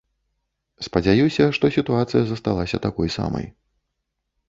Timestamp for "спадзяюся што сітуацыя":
0.87-2.23